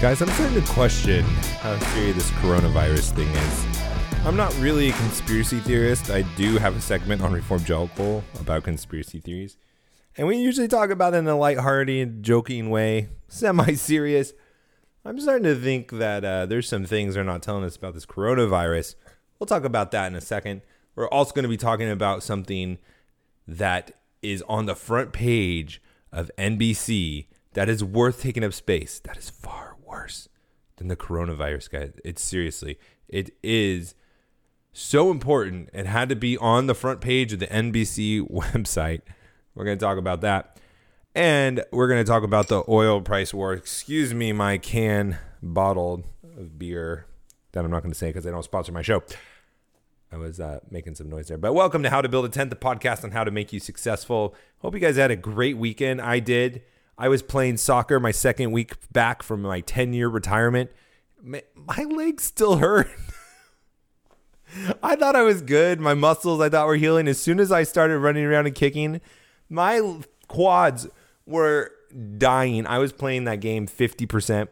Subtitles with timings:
[0.00, 1.24] Guys, I'm starting to question
[1.58, 4.24] how serious this coronavirus thing is.
[4.24, 6.08] I'm not really a conspiracy theorist.
[6.12, 9.56] I do have a segment on Reform Jellicle about conspiracy theories.
[10.16, 14.34] And we usually talk about it in a lighthearted, joking way, semi serious.
[15.04, 18.06] I'm starting to think that uh, there's some things they're not telling us about this
[18.06, 18.94] coronavirus.
[19.40, 20.62] We'll talk about that in a second.
[20.94, 22.78] We're also going to be talking about something
[23.48, 23.90] that
[24.22, 29.00] is on the front page of NBC that is worth taking up space.
[29.00, 30.28] That is far worse
[30.76, 31.92] than the coronavirus, guys.
[32.04, 33.94] It's seriously, it is
[34.72, 35.70] so important.
[35.72, 39.00] It had to be on the front page of the NBC website.
[39.54, 40.60] We're going to talk about that.
[41.14, 43.52] And we're going to talk about the oil price war.
[43.52, 46.04] Excuse me, my can bottle
[46.36, 47.06] of beer
[47.52, 49.02] that I'm not going to say because they don't sponsor my show.
[50.12, 51.38] I was uh, making some noise there.
[51.38, 53.60] But welcome to How to Build a Tent, the podcast on how to make you
[53.60, 54.34] successful.
[54.58, 56.00] Hope you guys had a great weekend.
[56.00, 56.62] I did.
[56.98, 60.70] I was playing soccer my second week back from my 10 year retirement.
[61.22, 61.42] My,
[61.84, 62.88] legs still hurt.
[64.82, 65.80] I thought I was good.
[65.80, 67.06] My muscles I thought were healing.
[67.06, 69.00] As soon as I started running around and kicking,
[69.48, 70.88] my quads
[71.24, 71.70] were
[72.16, 72.66] dying.
[72.66, 74.48] I was playing that game 50%.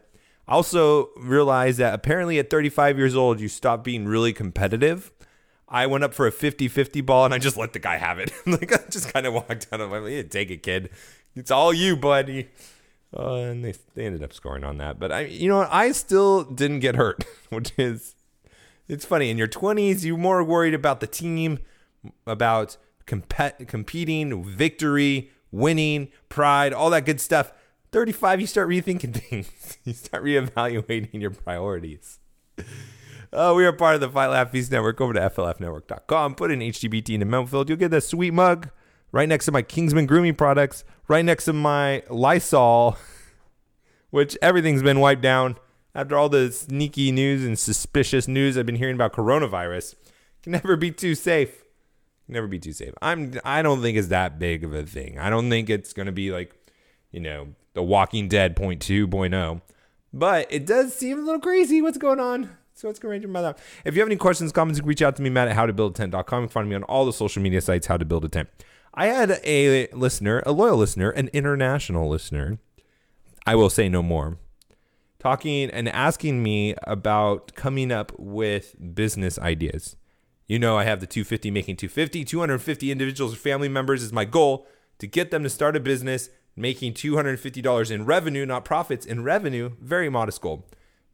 [0.47, 5.11] I also realized that apparently at 35 years old, you stop being really competitive.
[5.67, 8.19] I went up for a 50 50 ball and I just let the guy have
[8.19, 8.31] it.
[8.45, 10.89] like, I just kind of walked out of my, yeah, take it, kid.
[11.37, 12.49] It's all you, buddy.
[13.15, 14.99] Uh, and they, they ended up scoring on that.
[14.99, 18.15] But I, you know, I still didn't get hurt, which is,
[18.87, 19.29] it's funny.
[19.29, 21.59] In your 20s, you're more worried about the team,
[22.25, 27.53] about comp- competing, victory, winning, pride, all that good stuff.
[27.91, 29.77] 35, you start rethinking things.
[29.83, 32.19] you start reevaluating your priorities.
[33.31, 34.99] Uh, we are part of the Fight Laugh Feast Network.
[34.99, 36.35] Over to FLFnetwork.com.
[36.35, 37.69] Put in HTBT in the memo field.
[37.69, 38.69] You'll get that sweet mug
[39.11, 42.97] right next to my Kingsman grooming products, right next to my Lysol,
[44.09, 45.57] which everything's been wiped down
[45.95, 49.95] after all the sneaky news and suspicious news I've been hearing about coronavirus.
[50.43, 51.63] Can never be too safe.
[52.25, 52.93] Can never be too safe.
[53.01, 55.17] I'm I don't think it's that big of a thing.
[55.17, 56.55] I don't think it's gonna be like,
[57.11, 59.61] you know, the Walking Dead point two point oh.
[60.13, 62.57] But it does seem a little crazy what's going on.
[62.73, 63.59] So let's go range about that.
[63.85, 66.43] If you have any questions, comments, reach out to me, Matt at howtobuildatent.com.
[66.43, 68.49] You can find me on all the social media sites, how to build a tent.
[68.99, 72.57] I had a listener, a loyal listener, an international listener.
[73.45, 74.39] I will say no more.
[75.19, 79.97] Talking and asking me about coming up with business ideas.
[80.47, 84.25] You know, I have the 250 making 250, 250 individuals or family members is my
[84.25, 84.65] goal
[84.97, 89.73] to get them to start a business making $250 in revenue, not profits, in revenue.
[89.79, 90.67] Very modest goal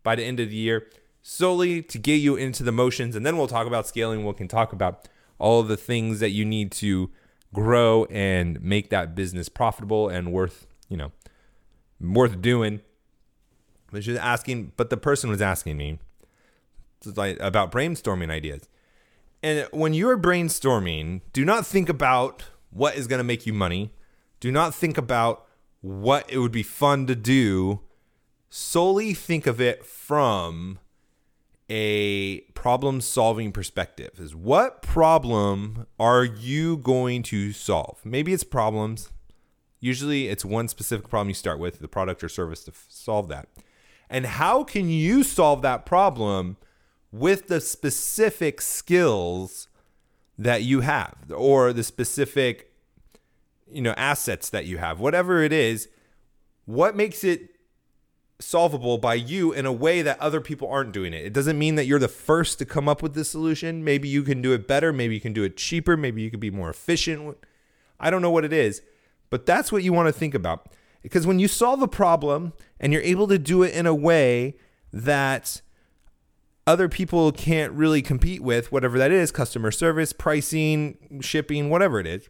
[0.03, 0.88] by the end of the year,
[1.21, 3.13] solely to get you into the motions.
[3.13, 4.23] And then we'll talk about scaling.
[4.23, 7.11] We can talk about all the things that you need to
[7.53, 11.11] grow and make that business profitable and worth, you know,
[12.01, 12.81] worth doing.
[13.91, 15.99] But she's asking, but the person was asking me
[17.15, 18.67] like about brainstorming ideas.
[19.41, 23.91] And when you're brainstorming, do not think about what is going to make you money.
[24.39, 25.45] Do not think about
[25.81, 27.81] what it would be fun to do.
[28.49, 30.79] Solely think of it from
[31.69, 38.00] a problem solving perspective is what problem are you going to solve?
[38.03, 39.09] Maybe it's problems.
[39.79, 43.28] Usually it's one specific problem you start with the product or service to f- solve
[43.29, 43.50] that.
[44.09, 46.57] And how can you solve that problem
[47.12, 49.68] with the specific skills
[50.38, 52.72] that you have or the specific
[53.72, 55.00] you know assets that you have?
[55.00, 55.88] Whatever it is
[56.66, 57.52] what makes it
[58.43, 61.25] solvable by you in a way that other people aren't doing it.
[61.25, 63.83] It doesn't mean that you're the first to come up with the solution.
[63.83, 66.39] Maybe you can do it better, maybe you can do it cheaper, maybe you can
[66.39, 67.37] be more efficient.
[67.99, 68.81] I don't know what it is,
[69.29, 70.67] but that's what you want to think about.
[71.01, 74.55] Because when you solve a problem and you're able to do it in a way
[74.91, 75.61] that
[76.65, 82.07] other people can't really compete with, whatever that is customer service, pricing, shipping, whatever it
[82.07, 82.29] is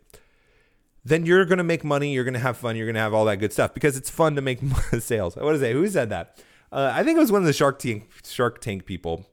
[1.06, 2.14] then you're going to make money.
[2.14, 2.75] You're going to have fun.
[2.75, 4.59] You're going to have all that good stuff because it's fun to make
[5.00, 5.35] sales.
[5.35, 5.73] What is it?
[5.73, 6.41] Who said that?
[6.72, 9.28] Uh, I think it was one of the Shark Tank Shark Tank people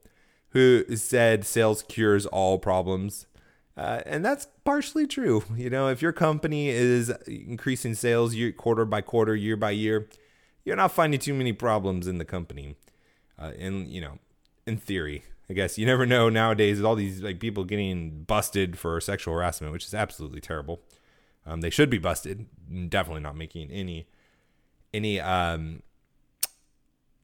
[0.49, 3.25] who said sales cures all problems.
[3.77, 5.43] Uh, and that's partially true.
[5.55, 10.09] You know, if your company is increasing sales year, quarter by quarter, year by year,
[10.65, 12.75] you're not finding too many problems in the company.
[13.39, 14.19] Uh, in you know,
[14.67, 16.77] in theory, I guess you never know nowadays.
[16.77, 20.81] With all these like people getting busted for sexual harassment, which is absolutely terrible.
[21.45, 22.47] Um, they should be busted.
[22.89, 24.07] Definitely not making any
[24.93, 25.81] any um,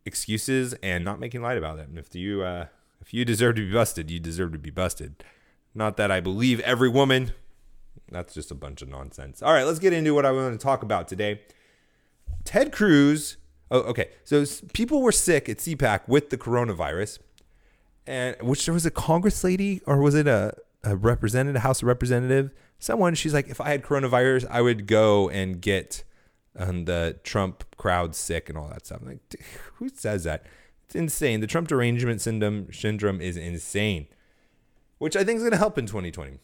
[0.05, 1.87] excuses and not making light about it.
[1.87, 2.67] And if you uh,
[3.01, 5.23] if you deserve to be busted, you deserve to be busted.
[5.75, 7.33] Not that I believe every woman.
[8.09, 9.41] That's just a bunch of nonsense.
[9.41, 11.41] All right, let's get into what I want to talk about today.
[12.45, 13.37] Ted Cruz
[13.69, 14.09] Oh, okay.
[14.23, 17.19] So people were sick at CPAC with the coronavirus,
[18.05, 20.53] and which there was a Congress lady or was it a,
[20.83, 23.15] a representative, House of representative, someone.
[23.15, 26.03] She's like, if I had coronavirus, I would go and get
[26.57, 29.01] um, the Trump crowd sick and all that stuff.
[29.01, 29.39] I'm like, "D-
[29.75, 30.45] who says that?
[30.85, 31.41] It's insane.
[31.41, 34.07] The Trump derangement syndrome syndrome is insane,
[34.97, 36.39] which I think is going to help in 2020.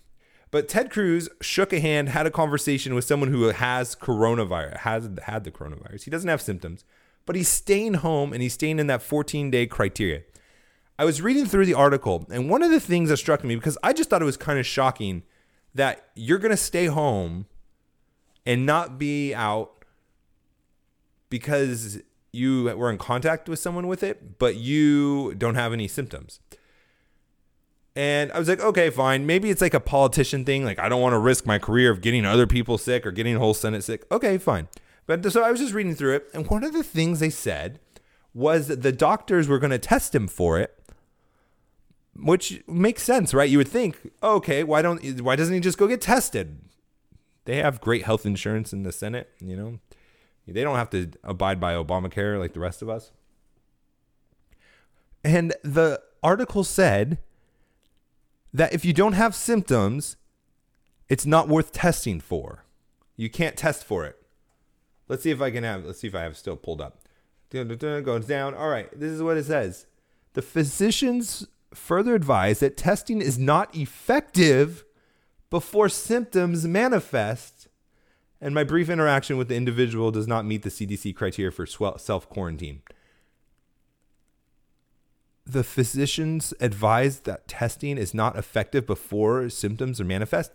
[0.52, 5.10] But Ted Cruz shook a hand, had a conversation with someone who has coronavirus, has
[5.24, 6.04] had the coronavirus.
[6.04, 6.84] He doesn't have symptoms,
[7.26, 10.22] but he's staying home and he's staying in that 14 day criteria.
[10.98, 13.78] I was reading through the article, and one of the things that struck me because
[13.84, 15.24] I just thought it was kind of shocking
[15.74, 17.48] that you're going to stay home
[18.46, 19.86] and not be out
[21.30, 22.00] because
[22.32, 26.40] you were in contact with someone with it, but you don't have any symptoms.
[27.96, 29.26] And I was like, okay, fine.
[29.26, 30.66] Maybe it's like a politician thing.
[30.66, 33.36] Like, I don't want to risk my career of getting other people sick or getting
[33.36, 34.06] the whole Senate sick.
[34.12, 34.68] Okay, fine.
[35.06, 36.30] But so I was just reading through it.
[36.34, 37.80] And one of the things they said
[38.34, 40.80] was that the doctors were going to test him for it,
[42.16, 43.50] which makes sense, right?
[43.50, 46.60] You would think, oh, okay, why don't, why doesn't he just go get tested?
[47.46, 49.80] They have great health insurance in the Senate, you know?
[50.48, 53.12] They don't have to abide by Obamacare like the rest of us.
[55.24, 57.18] And the article said
[58.54, 60.18] that if you don't have symptoms,
[61.08, 62.66] it's not worth testing for.
[63.16, 64.18] You can't test for it.
[65.08, 67.00] Let's see if I can have, let's see if I have still pulled up.
[67.52, 68.54] Goes down.
[68.54, 69.86] All right, this is what it says.
[70.34, 74.84] The physicians further advised that testing is not effective
[75.50, 77.64] before symptoms manifest
[78.44, 82.28] and my brief interaction with the individual does not meet the CDC criteria for self
[82.28, 82.82] quarantine.
[85.46, 90.52] The physicians advised that testing is not effective before symptoms are manifest.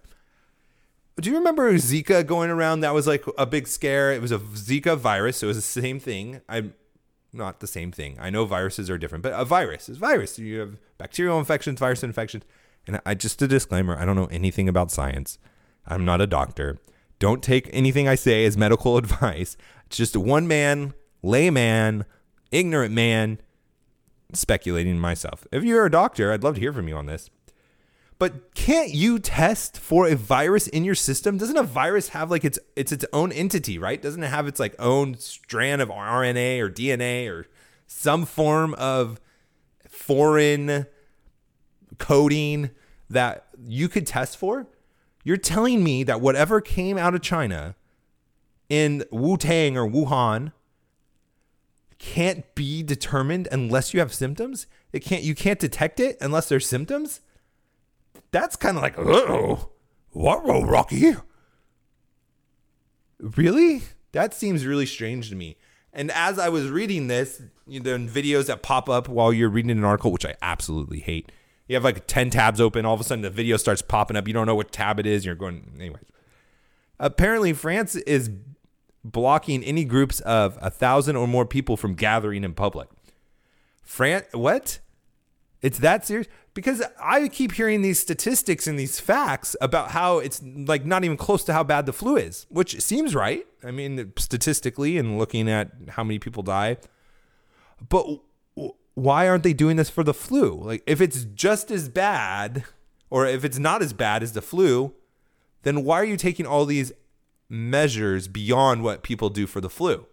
[1.18, 2.80] Do you remember Zika going around?
[2.80, 4.12] That was like a big scare.
[4.12, 5.38] It was a Zika virus.
[5.38, 6.42] So it was the same thing.
[6.46, 6.74] I'm
[7.38, 8.18] not the same thing.
[8.20, 10.38] I know viruses are different, but a virus is virus.
[10.38, 12.44] You have bacterial infections, virus infections.
[12.86, 15.38] And I just a disclaimer, I don't know anything about science.
[15.86, 16.78] I'm not a doctor.
[17.18, 19.56] Don't take anything I say as medical advice.
[19.86, 22.04] It's just one man, layman,
[22.50, 23.40] ignorant man
[24.32, 25.46] speculating myself.
[25.50, 27.30] If you're a doctor, I'd love to hear from you on this.
[28.18, 31.38] But can't you test for a virus in your system?
[31.38, 34.02] Doesn't a virus have like its it's its own entity, right?
[34.02, 37.46] Doesn't it have its like own strand of RNA or DNA or
[37.86, 39.20] some form of
[39.88, 40.86] foreign
[41.98, 42.70] coding
[43.08, 44.66] that you could test for?
[45.22, 47.76] You're telling me that whatever came out of China
[48.68, 50.52] in Wu Tang or Wuhan
[52.00, 54.66] can't be determined unless you have symptoms?
[54.92, 57.20] It can't you can't detect it unless there's symptoms?
[58.30, 59.70] That's kind of like, oh,
[60.10, 61.14] what, Rocky?
[63.18, 63.82] Really?
[64.12, 65.56] That seems really strange to me.
[65.92, 69.48] And as I was reading this, you know, the videos that pop up while you're
[69.48, 71.32] reading an article, which I absolutely hate.
[71.66, 74.26] You have like 10 tabs open, all of a sudden the video starts popping up.
[74.26, 75.24] You don't know what tab it is.
[75.24, 76.04] You're going, anyways.
[76.98, 78.30] Apparently, France is
[79.04, 82.88] blocking any groups of a thousand or more people from gathering in public.
[83.82, 84.80] France, what?
[85.60, 86.28] It's that serious?
[86.54, 91.16] Because I keep hearing these statistics and these facts about how it's like not even
[91.16, 93.46] close to how bad the flu is, which seems right.
[93.64, 96.76] I mean, statistically and looking at how many people die.
[97.88, 98.06] But
[98.94, 100.60] why aren't they doing this for the flu?
[100.62, 102.64] Like, if it's just as bad,
[103.10, 104.94] or if it's not as bad as the flu,
[105.62, 106.92] then why are you taking all these
[107.48, 110.06] measures beyond what people do for the flu?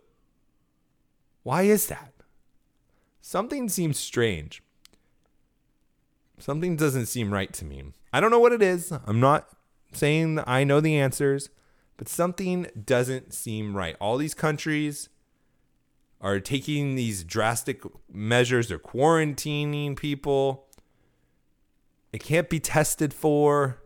[1.44, 2.14] Why is that?
[3.22, 4.62] Something seems strange.
[6.38, 7.84] Something doesn't seem right to me.
[8.12, 8.92] I don't know what it is.
[9.06, 9.50] I'm not
[9.94, 11.50] saying I know the answers,
[11.98, 13.96] but something doesn't seem right.
[14.00, 15.10] All these countries
[16.22, 18.68] are taking these drastic measures.
[18.68, 20.68] They're quarantining people.
[22.12, 23.82] It can't be tested for.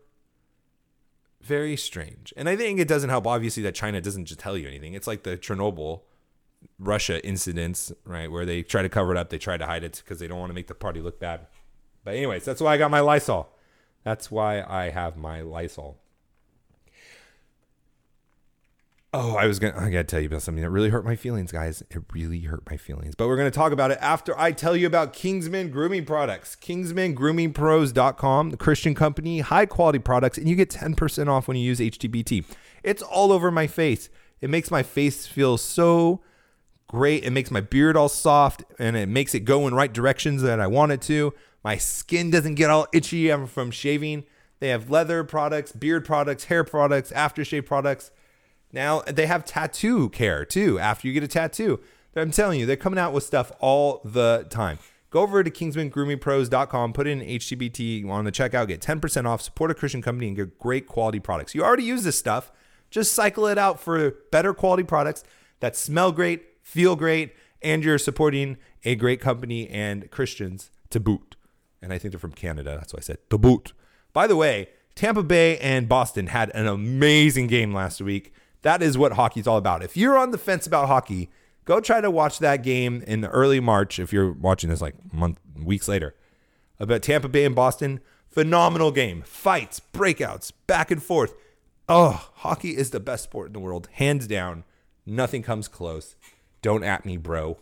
[1.42, 2.34] Very strange.
[2.36, 4.94] And I think it doesn't help, obviously, that China doesn't just tell you anything.
[4.94, 6.02] It's like the Chernobyl
[6.78, 8.30] Russia incidents, right?
[8.30, 10.40] Where they try to cover it up, they try to hide it because they don't
[10.40, 11.48] want to make the party look bad.
[12.04, 13.50] But, anyways, that's why I got my Lysol.
[14.04, 15.98] That's why I have my Lysol.
[19.12, 21.52] Oh, I was gonna I gotta tell you about something that really hurt my feelings,
[21.52, 21.82] guys.
[21.90, 23.16] It really hurt my feelings.
[23.16, 26.56] But we're gonna talk about it after I tell you about Kingsman Grooming Products.
[26.56, 31.80] KingsmanGroomingPros.com, the Christian company, high quality products, and you get 10% off when you use
[31.80, 32.46] HTBT.
[32.84, 34.10] It's all over my face.
[34.42, 36.22] It makes my face feel so
[36.88, 37.24] great.
[37.24, 40.60] It makes my beard all soft and it makes it go in right directions that
[40.60, 41.34] I want it to.
[41.64, 44.24] My skin doesn't get all itchy from shaving.
[44.60, 48.12] They have leather products, beard products, hair products, aftershave products.
[48.72, 50.80] Now they have tattoo care too.
[50.80, 51.80] After you get a tattoo,
[52.16, 54.80] I'm telling you, they're coming out with stuff all the time.
[55.10, 59.74] Go over to kingsmangroomingpros.com, put in HTBT on the checkout, get 10% off, support a
[59.74, 61.56] Christian company, and get great quality products.
[61.56, 62.52] You already use this stuff.
[62.92, 65.24] Just cycle it out for better quality products
[65.62, 71.36] that smell great, feel great, and you're supporting a great company and Christians to boot.
[71.82, 72.76] And I think they're from Canada.
[72.78, 73.74] That's why I said to boot.
[74.14, 78.34] By the way, Tampa Bay and Boston had an amazing game last week.
[78.64, 79.84] That is what hockey's all about.
[79.84, 81.30] If you're on the fence about hockey,
[81.64, 85.40] go try to watch that game in early March if you're watching this like month
[85.64, 86.16] weeks later.
[86.80, 89.22] About Tampa Bay and Boston, phenomenal game.
[89.22, 91.34] Fights, breakouts, back and forth.
[91.88, 94.64] Oh, hockey is the best sport in the world, hands down.
[95.06, 96.16] Nothing comes close.
[96.62, 97.58] Don't at me, bro.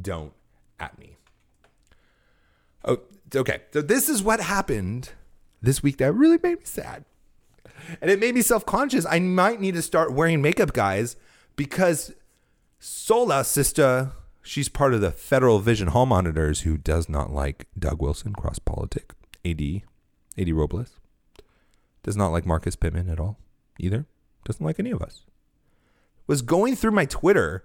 [0.00, 0.32] Don't
[0.78, 1.16] at me.
[2.84, 2.98] Oh,
[3.34, 3.62] okay.
[3.72, 5.10] So this is what happened
[5.62, 7.04] this week that really made me sad.
[8.00, 9.06] And it made me self conscious.
[9.06, 11.16] I might need to start wearing makeup, guys,
[11.56, 12.12] because
[12.78, 18.00] Sola Sister, she's part of the Federal Vision Hall Monitors who does not like Doug
[18.00, 19.12] Wilson, cross politic,
[19.44, 19.82] AD,
[20.38, 20.98] AD Robles.
[22.02, 23.38] Does not like Marcus Pittman at all
[23.78, 24.06] either.
[24.44, 25.24] Doesn't like any of us.
[26.26, 27.64] Was going through my Twitter,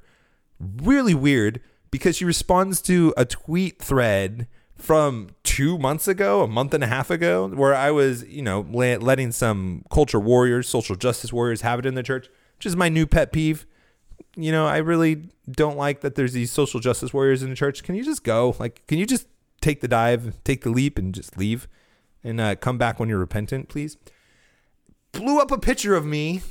[0.60, 6.74] really weird, because she responds to a tweet thread from two months ago, a month
[6.74, 11.32] and a half ago, where I was, you know, letting some culture warriors, social justice
[11.32, 12.28] warriors have it in the church,
[12.58, 13.66] which is my new pet peeve.
[14.36, 17.84] You know, I really don't like that there's these social justice warriors in the church.
[17.84, 18.56] Can you just go?
[18.60, 19.28] Like, can you just
[19.62, 21.68] take the dive, take the leap, and just leave
[22.24, 23.98] and uh, come back when you're repentant, please?
[25.14, 26.42] Blew up a picture of me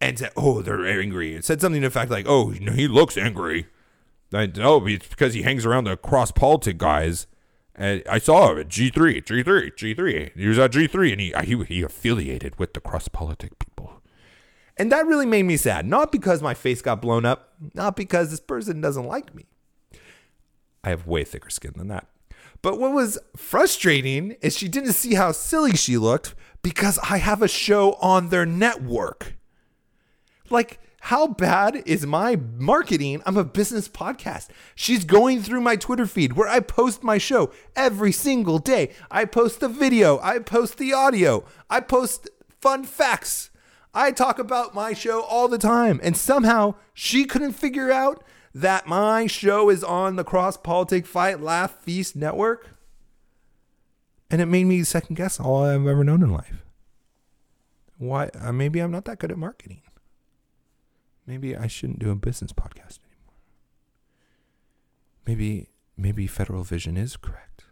[0.00, 3.18] and said, "Oh, they're angry." It said something to the fact like, "Oh, he looks
[3.18, 3.66] angry."
[4.32, 7.26] I know it's because he hangs around the cross politic guys.
[7.74, 10.36] And I saw him at G3, G3, G3.
[10.36, 14.02] He was at G3 and he, uh, he, he affiliated with the cross politic people.
[14.76, 15.86] And that really made me sad.
[15.86, 19.46] Not because my face got blown up, not because this person doesn't like me.
[20.84, 22.08] I have way thicker skin than that.
[22.62, 27.42] But what was frustrating is she didn't see how silly she looked because I have
[27.42, 29.36] a show on their network.
[30.50, 33.22] Like, how bad is my marketing?
[33.24, 34.48] I'm a business podcast.
[34.74, 38.92] She's going through my Twitter feed where I post my show every single day.
[39.10, 42.28] I post the video, I post the audio, I post
[42.60, 43.50] fun facts.
[43.94, 45.98] I talk about my show all the time.
[46.02, 48.22] And somehow she couldn't figure out
[48.54, 52.70] that my show is on the Cross Politic Fight Laugh Feast network.
[54.30, 56.62] And it made me second guess all I've ever known in life.
[57.96, 58.30] Why?
[58.38, 59.82] Uh, maybe I'm not that good at marketing.
[61.28, 63.36] Maybe I shouldn't do a business podcast anymore.
[65.26, 67.64] Maybe maybe Federal Vision is correct.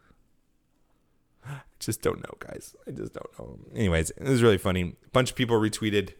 [1.42, 2.76] I just don't know, guys.
[2.86, 3.58] I just don't know.
[3.74, 4.96] Anyways, it was really funny.
[5.06, 6.10] A bunch of people retweeted.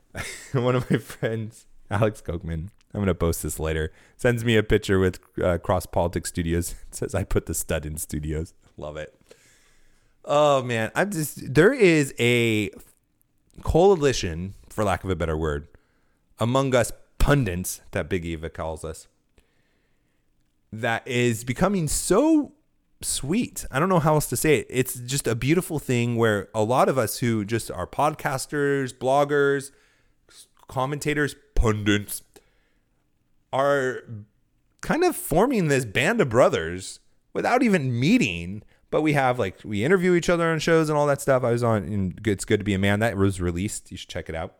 [0.52, 3.92] One of my friends, Alex Kochman, I'm gonna post this later.
[4.16, 6.72] Sends me a picture with uh, Cross Politics Studios.
[6.72, 8.54] It says I put the stud in studios.
[8.78, 9.14] Love it.
[10.24, 12.70] Oh man, I'm just there is a
[13.62, 15.68] coalition, for lack of a better word,
[16.38, 19.08] among us pundits that Big Eva calls us
[20.72, 22.52] that is becoming so
[23.02, 23.64] sweet.
[23.70, 24.66] I don't know how else to say it.
[24.70, 29.70] It's just a beautiful thing where a lot of us who just are podcasters, bloggers,
[30.68, 32.22] commentators, pundits
[33.52, 34.02] are
[34.80, 37.00] kind of forming this band of brothers
[37.32, 38.62] without even meeting.
[38.90, 41.44] But we have like we interview each other on shows and all that stuff.
[41.44, 43.00] I was on and It's Good to Be a Man.
[43.00, 43.90] That was released.
[43.90, 44.54] You should check it out.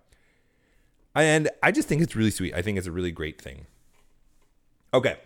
[1.16, 2.54] And I just think it's really sweet.
[2.54, 3.66] I think it's a really great thing.
[4.92, 5.16] Okay.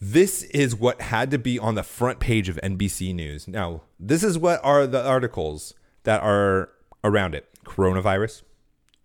[0.00, 3.48] This is what had to be on the front page of NBC News.
[3.48, 5.74] Now, this is what are the articles
[6.04, 6.70] that are
[7.02, 8.42] around it coronavirus,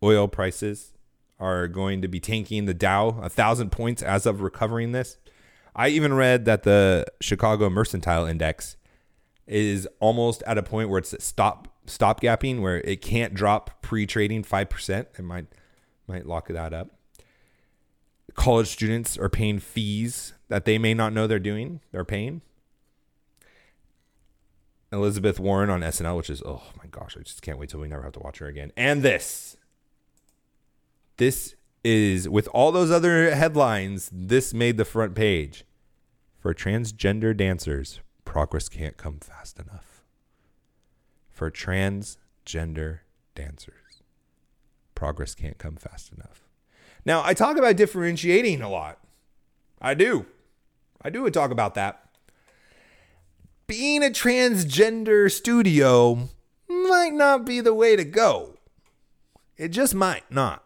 [0.03, 0.93] oil prices
[1.39, 5.17] are going to be tanking the Dow a thousand points as of recovering this.
[5.75, 8.77] I even read that the Chicago Mercantile Index
[9.47, 14.43] is almost at a point where it's stop stop gapping where it can't drop pre-trading
[14.43, 15.05] 5%.
[15.17, 15.47] It might
[16.07, 16.89] might lock that up.
[18.33, 21.79] College students are paying fees that they may not know they're doing.
[21.91, 22.41] They're paying.
[24.91, 27.87] Elizabeth Warren on SNL, which is oh my gosh, I just can't wait till we
[27.87, 28.71] never have to watch her again.
[28.75, 29.57] And this.
[31.17, 35.63] This is with all those other headlines, this made the front page.
[36.39, 39.92] For transgender dancers, progress can't come fast enough
[41.33, 42.99] for transgender
[43.35, 44.03] dancers.
[44.95, 46.47] Progress can't come fast enough.
[47.05, 48.99] Now, I talk about differentiating a lot.
[49.81, 50.27] I do.
[51.01, 51.99] I do talk about that.
[53.67, 56.29] Being a transgender studio
[56.69, 58.57] might not be the way to go.
[59.57, 60.63] It just might not.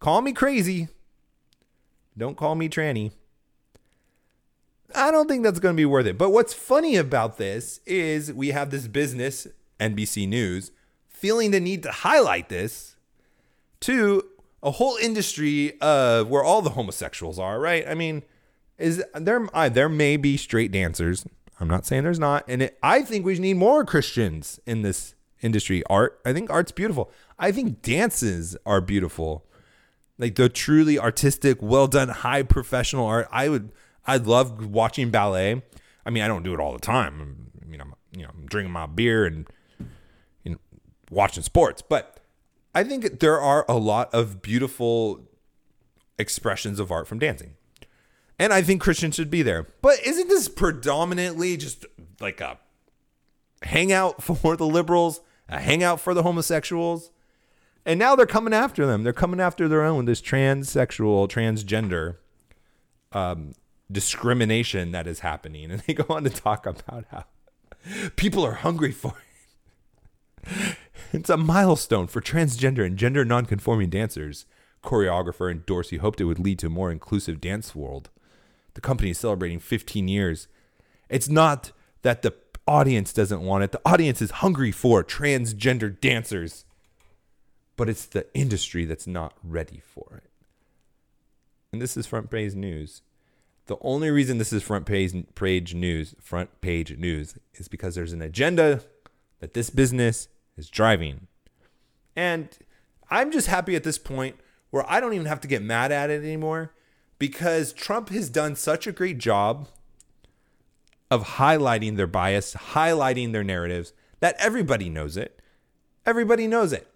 [0.00, 0.88] Call me crazy.
[2.16, 3.12] Don't call me tranny.
[4.94, 6.18] I don't think that's going to be worth it.
[6.18, 9.46] But what's funny about this is we have this business,
[9.92, 10.70] NBC News,
[11.08, 12.96] feeling the need to highlight this
[13.80, 14.24] to
[14.62, 17.86] a whole industry of where all the homosexuals are, right?
[17.86, 18.22] I mean,
[18.78, 21.26] is there uh, there may be straight dancers.
[21.60, 25.14] I'm not saying there's not, and it, I think we need more Christians in this
[25.42, 25.84] industry.
[25.88, 27.12] Art, I think art's beautiful.
[27.38, 29.44] I think dances are beautiful,
[30.18, 33.28] like the truly artistic, well done, high professional art.
[33.30, 33.70] I would
[34.06, 35.62] I love watching ballet.
[36.04, 37.50] I mean, I don't do it all the time.
[37.62, 39.46] I mean, I'm you know I'm drinking my beer and
[41.10, 42.18] watching sports, but
[42.74, 45.28] I think there are a lot of beautiful
[46.18, 47.54] expressions of art from dancing.
[48.38, 49.68] And I think Christians should be there.
[49.80, 51.86] But isn't this predominantly just
[52.20, 52.58] like a
[53.62, 57.10] hangout for the liberals, a hangout for the homosexuals?
[57.86, 59.02] And now they're coming after them.
[59.02, 62.16] They're coming after their own, this transsexual, transgender
[63.12, 63.52] um,
[63.92, 65.70] discrimination that is happening.
[65.70, 67.24] And they go on to talk about how
[68.16, 69.14] people are hungry for.
[71.14, 74.46] It's a milestone for transgender and gender nonconforming dancers.
[74.82, 78.10] Choreographer Sean Dorsey hoped it would lead to a more inclusive dance world.
[78.74, 80.48] The company is celebrating 15 years.
[81.08, 81.70] It's not
[82.02, 82.34] that the
[82.66, 86.64] audience doesn't want it, the audience is hungry for transgender dancers,
[87.76, 90.30] but it's the industry that's not ready for it.
[91.72, 93.02] And this is front page news.
[93.66, 98.12] The only reason this is front page page news, front page news, is because there's
[98.12, 98.80] an agenda
[99.38, 100.26] that this business
[100.56, 101.26] is driving.
[102.16, 102.48] And
[103.10, 104.36] I'm just happy at this point
[104.70, 106.72] where I don't even have to get mad at it anymore
[107.18, 109.68] because Trump has done such a great job
[111.10, 115.40] of highlighting their bias, highlighting their narratives that everybody knows it.
[116.06, 116.88] Everybody knows it.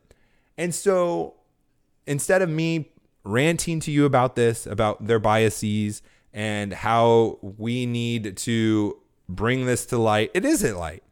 [0.56, 1.34] And so
[2.06, 2.90] instead of me
[3.24, 8.96] ranting to you about this, about their biases, and how we need to
[9.28, 10.30] bring this to light.
[10.34, 11.02] It isn't light.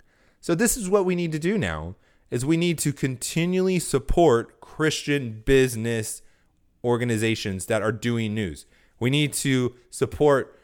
[0.41, 1.97] So this is what we need to do now
[2.31, 6.23] is we need to continually support Christian business
[6.85, 8.67] organizations that are doing news.
[8.99, 10.59] We need to support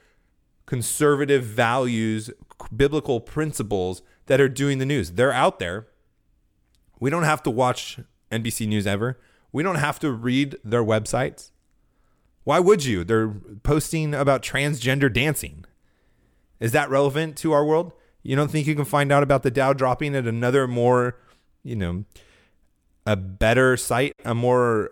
[0.66, 2.30] conservative values,
[2.74, 5.12] biblical principles that are doing the news.
[5.12, 5.88] They're out there.
[7.00, 7.98] We don't have to watch
[8.30, 9.18] NBC News ever.
[9.50, 11.50] We don't have to read their websites.
[12.44, 13.04] Why would you?
[13.04, 13.28] They're
[13.62, 15.64] posting about transgender dancing.
[16.58, 17.92] Is that relevant to our world?
[18.22, 21.18] You don't think you can find out about the Dow dropping at another more,
[21.62, 22.04] you know,
[23.06, 24.90] a better site, a more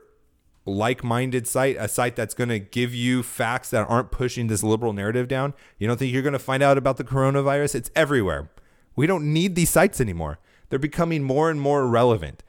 [0.67, 4.93] like-minded site, a site that's going to give you facts that aren't pushing this liberal
[4.93, 5.55] narrative down?
[5.79, 7.75] You don't think you're going to find out about the coronavirus?
[7.75, 8.51] It's everywhere.
[8.97, 10.39] We don't need these sites anymore.
[10.69, 12.43] They're becoming more and more irrelevant.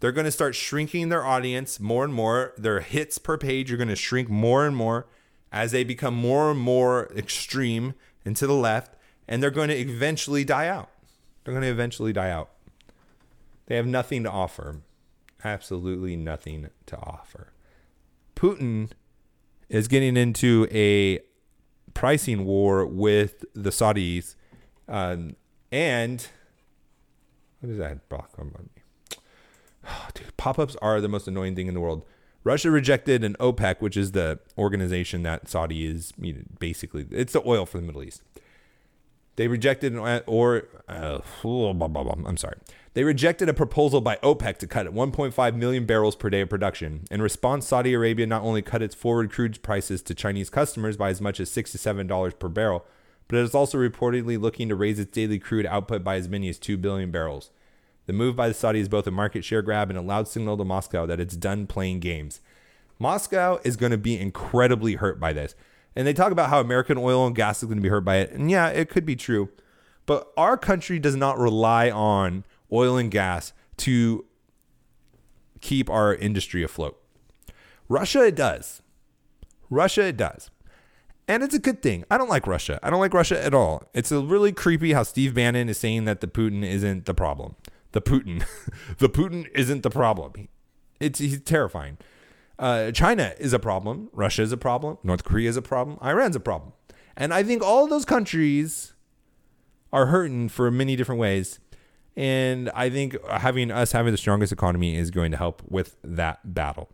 [0.00, 2.54] They're going to start shrinking their audience more and more.
[2.58, 5.06] Their hits per page are going to shrink more and more
[5.52, 8.96] as they become more and more extreme and to the left,
[9.28, 10.90] and they're going to eventually die out.
[11.44, 12.50] They're going to eventually die out.
[13.66, 14.82] They have nothing to offer.
[15.44, 17.52] Absolutely nothing to offer.
[18.36, 18.90] Putin
[19.68, 21.20] is getting into a
[21.94, 24.34] pricing war with the Saudis.
[24.88, 25.36] Um,
[25.70, 26.26] and
[27.60, 28.08] what is that?
[28.08, 28.30] Block
[30.14, 32.04] dude, pop-ups are the most annoying thing in the world.
[32.44, 37.32] Russia rejected an OPEC, which is the organization that Saudi is you know, basically it's
[37.32, 38.22] the oil for the Middle East.
[39.36, 42.58] They rejected an or uh, I'm sorry.
[42.94, 46.50] They rejected a proposal by OPEC to cut at 1.5 million barrels per day of
[46.50, 47.04] production.
[47.10, 51.08] In response, Saudi Arabia not only cut its forward crude prices to Chinese customers by
[51.08, 52.84] as much as six to seven dollars per barrel,
[53.28, 56.50] but it is also reportedly looking to raise its daily crude output by as many
[56.50, 57.50] as two billion barrels.
[58.04, 60.58] The move by the Saudis is both a market share grab and a loud signal
[60.58, 62.40] to Moscow that it's done playing games.
[62.98, 65.54] Moscow is going to be incredibly hurt by this.
[65.96, 68.16] And they talk about how American oil and gas is going to be hurt by
[68.16, 68.32] it.
[68.32, 69.48] And yeah, it could be true.
[70.04, 74.24] But our country does not rely on oil and gas to
[75.60, 76.98] keep our industry afloat.
[77.88, 78.82] Russia, it does.
[79.70, 80.50] Russia, it does.
[81.28, 82.04] And it's a good thing.
[82.10, 82.80] I don't like Russia.
[82.82, 83.88] I don't like Russia at all.
[83.94, 87.54] It's a really creepy how Steve Bannon is saying that the Putin isn't the problem
[87.92, 88.44] the Putin.
[88.98, 90.48] the Putin isn't the problem.
[90.98, 91.98] It's he's terrifying.
[92.58, 94.08] Uh, China is a problem.
[94.12, 94.98] Russia is a problem.
[95.02, 95.98] North Korea is a problem.
[96.02, 96.72] Iran's a problem.
[97.16, 98.94] And I think all those countries
[99.92, 101.60] are hurting for many different ways.
[102.16, 106.54] And I think having us having the strongest economy is going to help with that
[106.54, 106.90] battle.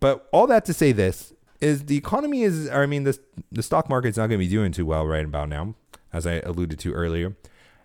[0.00, 3.18] But all that to say this is the economy is, I mean, the,
[3.52, 5.74] the stock market's not going to be doing too well right about now,
[6.12, 7.36] as I alluded to earlier.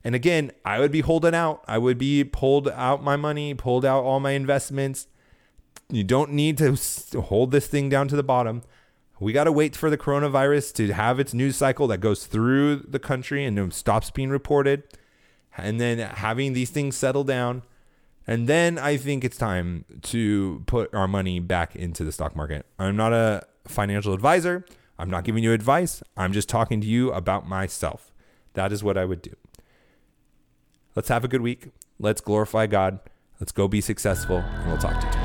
[0.03, 1.63] And again, I would be holding out.
[1.67, 5.07] I would be pulled out my money, pulled out all my investments.
[5.89, 8.61] You don't need to hold this thing down to the bottom.
[9.19, 12.85] We got to wait for the coronavirus to have its news cycle that goes through
[12.87, 14.83] the country and stops being reported.
[15.57, 17.63] And then having these things settle down.
[18.27, 22.65] And then I think it's time to put our money back into the stock market.
[22.79, 24.65] I'm not a financial advisor.
[24.97, 26.01] I'm not giving you advice.
[26.17, 28.13] I'm just talking to you about myself.
[28.53, 29.35] That is what I would do.
[30.95, 31.69] Let's have a good week.
[31.99, 32.99] Let's glorify God.
[33.39, 34.37] Let's go be successful.
[34.37, 35.24] And we'll talk to you.